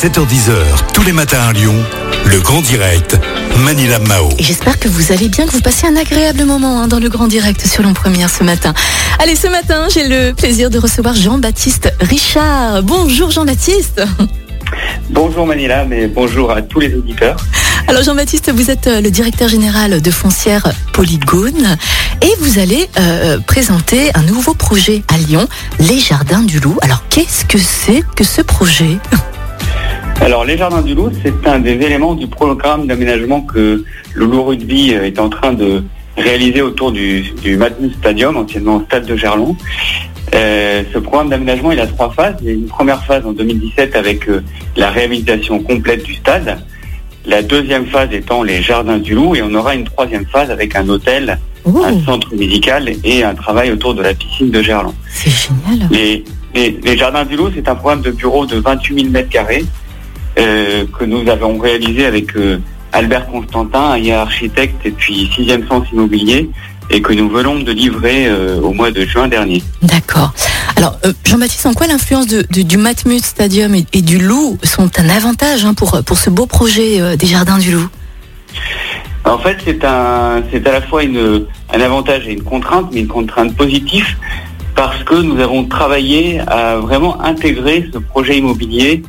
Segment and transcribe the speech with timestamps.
[0.00, 1.74] 7h10h, tous les matins à Lyon,
[2.24, 3.18] le grand direct,
[3.58, 4.30] Manila Mao.
[4.38, 7.10] Et j'espère que vous allez bien, que vous passez un agréable moment hein, dans le
[7.10, 8.72] grand direct sur Lyon Première ce matin.
[9.18, 12.82] Allez, ce matin, j'ai le plaisir de recevoir Jean-Baptiste Richard.
[12.82, 14.00] Bonjour Jean-Baptiste.
[15.10, 17.36] Bonjour Manila, mais bonjour à tous les auditeurs.
[17.86, 21.76] Alors Jean-Baptiste, vous êtes euh, le directeur général de Foncière Polygone
[22.22, 25.46] et vous allez euh, présenter un nouveau projet à Lyon,
[25.78, 26.78] les Jardins du Loup.
[26.80, 28.96] Alors qu'est-ce que c'est que ce projet?
[30.20, 33.84] Alors les Jardins du Loup, c'est un des éléments du programme d'aménagement que
[34.14, 35.82] le Loup Rugby euh, est en train de
[36.16, 37.58] réaliser autour du, du
[37.98, 39.56] Stadium, anciennement Stade de Gerlon.
[40.34, 42.34] Euh, ce programme d'aménagement, il a trois phases.
[42.42, 44.42] Il y a une première phase en 2017 avec euh,
[44.76, 46.58] la réhabilitation complète du stade.
[47.26, 50.76] La deuxième phase étant les Jardins du Loup et on aura une troisième phase avec
[50.76, 54.94] un hôtel, un centre médical et un travail autour de la piscine de Gerland.
[55.10, 55.88] c'est génial.
[55.90, 59.28] Les, les- les Jardins du Loup, c'est un programme de bureau de 28 000 mètres
[59.28, 59.64] carrés
[60.36, 62.58] que nous avons réalisé avec euh,
[62.92, 66.50] Albert Constantin, un architecte et puis Sixième Sens Immobilier
[66.92, 69.62] et que nous venons de livrer euh, au mois de juin dernier.
[69.82, 70.32] D'accord.
[70.76, 74.58] Alors euh, Jean-Baptiste, en quoi l'influence de- de- du Matmut Stadium et, et du Loup
[74.64, 77.88] sont un avantage hein, pour, pour ce beau projet euh, des Jardins du Loup?
[79.24, 83.00] En fait, c'est un, c'est à la fois une, un avantage et une contrainte, mais
[83.00, 84.06] une contrainte positive
[84.74, 89.02] parce que nous avons travaillé à vraiment intégrer ce projet immobilier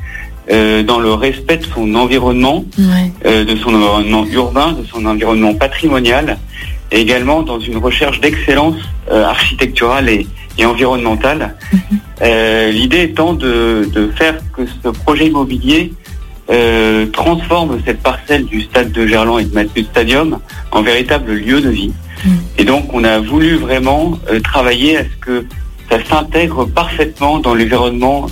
[0.51, 3.11] euh, dans le respect de son environnement Ouais.
[3.25, 6.37] euh, de son environnement urbain, de son environnement patrimonial,
[6.91, 8.75] et également dans une recherche d'excellence
[9.11, 11.55] euh, architecturale et, et environnementale.
[12.21, 15.93] Euh, L'idée étant de, de faire que ce projet immobilier
[17.13, 20.37] transforme cette parcelle du stade de Gerland et de Mathieu Stadium
[20.71, 21.93] en véritable lieu de vie.
[22.25, 22.31] Mhm.
[22.57, 25.45] Et donc on a voulu vraiment travailler à ce que
[25.89, 28.27] ça s'intègre parfaitement dans l'environnement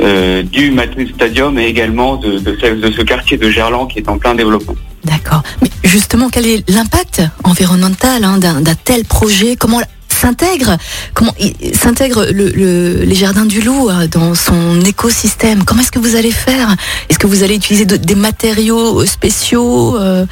[0.00, 3.98] euh, du Matmut Stadium et également de, de, ce, de ce quartier de Gerland qui
[3.98, 4.74] est en plein développement.
[5.04, 5.42] D'accord.
[5.62, 9.56] Mais justement, quel est l'impact environnemental hein, d'un tel projet?
[9.56, 10.76] Comment s'intègre
[11.14, 11.32] Comment
[11.74, 15.64] s'intègre le, le- les jardins du loup euh, dans son écosystème?
[15.64, 16.74] Comment est-ce que vous allez faire?
[17.08, 20.26] Est-ce que vous allez utiliser de- des matériaux euh, spéciaux euh,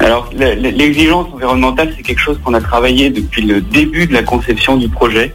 [0.00, 4.12] Alors le- le- l'exigence environnementale, c'est quelque chose qu'on a travaillé depuis le début de
[4.12, 5.34] la conception du projet.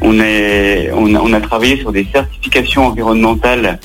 [0.00, 3.78] On, a, travaillé sur des certifications environnementales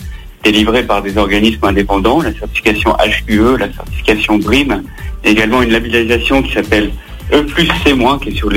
[0.44, 4.84] délivrées par des organismes indépendants, la certification HQE, la certification BRIM,
[5.24, 6.92] également une labellisation qui s'appelle
[7.34, 8.50] E plus C-, qui est sur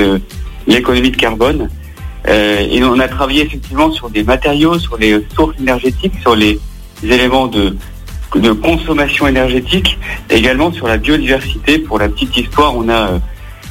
[0.67, 1.69] l'économie de carbone.
[2.27, 6.59] Euh, et on a travaillé effectivement sur des matériaux, sur les sources énergétiques, sur les
[7.03, 7.75] éléments de,
[8.63, 9.99] consommation énergétique,
[10.29, 11.77] également sur la biodiversité.
[11.77, 13.19] Pour la petite histoire, on a, euh,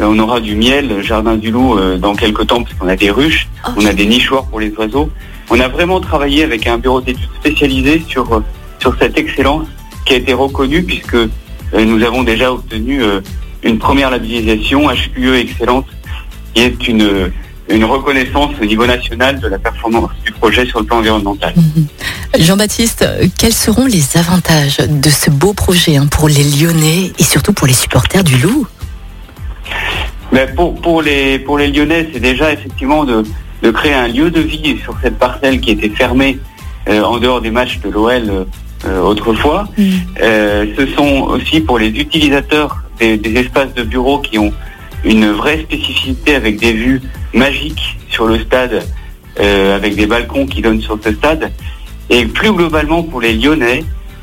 [0.03, 3.11] on aura du miel, jardin du loup euh, dans quelques temps, parce qu'on a des
[3.11, 5.11] ruches, on a des nichoirs pour les oiseaux.
[5.51, 8.41] On a vraiment travaillé avec un bureau d'études spécialisé sur, euh,
[8.79, 9.67] sur cette excellence
[10.07, 11.29] qui a été reconnue puisque euh,
[11.75, 13.21] nous avons déjà obtenu euh,
[13.63, 15.87] une première labellisation HQE excellente
[16.55, 17.31] qui est une,
[17.69, 21.55] une reconnaissance au niveau national de la performance du projet sur le plan environnemental.
[22.39, 27.25] Jean-Baptiste, euh, quels seront les avantages de ce beau projet hein, pour les Lyonnais et
[27.25, 28.67] surtout pour les supporters du loup?
[30.32, 33.22] Mais pour, pour, les, pour les Lyonnais, c'est déjà effectivement de,
[33.62, 36.38] de créer un lieu de vie sur cette parcelle qui était fermée
[36.88, 38.44] euh, en dehors des matchs de l'OL euh,
[38.87, 39.69] euh, autrefois.
[40.21, 44.53] Euh, ce sont aussi pour les utilisateurs des, des espaces de bureaux qui ont
[45.04, 47.03] une vraie spécificité avec des vues
[47.34, 48.82] magiques sur le stade,
[49.37, 51.50] avec des balcons qui donnent sur ce stade.
[52.09, 53.82] Et plus globalement pour les Lyonnais,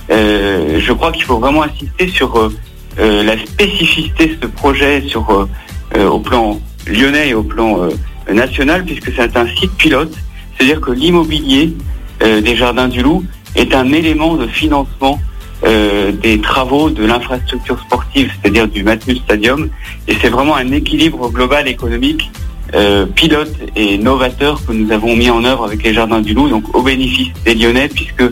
[0.10, 2.50] je crois qu'il faut vraiment insister sur
[2.98, 5.50] la spécificité de ce projet sur,
[5.98, 10.14] au plan lyonnais et au plan euh, national, puisque c'est un site pilote.
[10.56, 11.74] C'est-à-dire que l'immobilier
[12.22, 13.24] euh, des Jardins du Loup
[13.56, 15.20] est un élément de financement
[15.66, 19.70] euh, des travaux de l'infrastructure sportive, c'est-à-dire du Matmut Stadium.
[20.08, 22.30] Et c'est vraiment un équilibre global économique
[22.76, 26.50] euh, pilote et novateur que nous avons mis en œuvre avec les Jardins du Loup,
[26.50, 28.24] donc au bénéfice des Lyonnais, puisque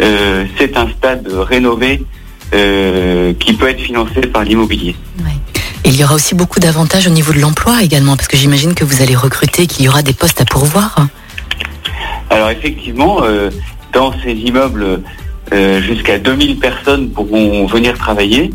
[0.00, 2.02] euh, c'est un stade rénové
[2.54, 4.96] euh, qui peut être financé par l'immobilier.
[5.86, 8.84] Il y aura aussi beaucoup d'avantages au niveau de l'emploi également, parce que j'imagine que
[8.84, 11.06] vous allez recruter, qu'il y aura des postes à pourvoir.
[12.28, 13.50] Alors effectivement, euh,
[13.92, 15.02] dans ces immeubles,
[15.52, 18.50] euh, jusqu'à 2000 personnes pourront venir travailler.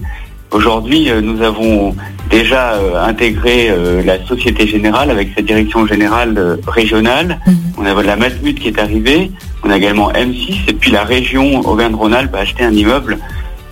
[0.52, 1.96] Aujourd'hui, euh, nous avons
[2.30, 3.74] déjà intégré
[4.06, 7.40] la Société Générale avec sa direction générale régionale.
[7.46, 7.56] Mhm.
[7.78, 9.32] On a la Matmut qui est arrivée.
[9.64, 13.18] On a également M6 et puis la région Auvergne-Rhône-Alpes a acheté un immeuble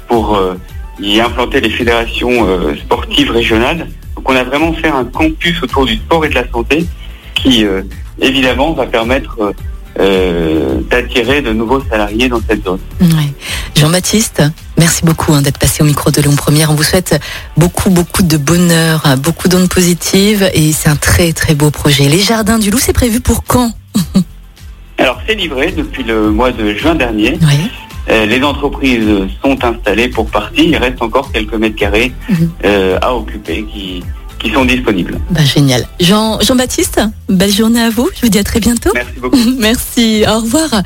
[0.09, 0.38] pour
[1.01, 3.88] y implanter les fédérations euh, sportives régionales.
[4.16, 6.86] Donc on a vraiment fait un campus autour du sport et de la santé
[7.36, 7.81] qui euh,
[8.19, 9.54] évidemment va permettre
[10.00, 12.80] euh, d'attirer de nouveaux salariés dans cette zone.
[13.01, 13.34] Ouais.
[13.75, 14.44] Jean-Baptiste,
[14.78, 16.72] merci beaucoup hein, d'être passé au micro de Lyon Première.
[16.72, 17.19] On vous souhaite
[17.56, 22.10] beaucoup, beaucoup de bonheur, hein, beaucoup d'ondes positives et c'est un très, très beau projet.
[22.10, 23.72] Les Jardins du Loup, c'est prévu pour quand?
[24.98, 27.38] Alors c'est livré depuis le mois de juin dernier.
[27.42, 27.72] Oui.
[28.10, 29.07] Euh, les entreprises
[29.44, 30.69] sont installées pour partie.
[30.69, 32.50] Il reste encore quelques mètres carrés Mhm.
[32.66, 34.04] euh, à occuper qui,
[34.40, 35.19] qui sont disponibles.
[35.30, 35.86] Bah, génial.
[36.00, 38.10] Jean, Jean-Baptiste, belle journée à vous.
[38.16, 38.92] Je vous dis à très bientôt.
[38.94, 39.38] Merci beaucoup.
[39.60, 40.24] Merci.
[40.28, 40.81] Au revoir.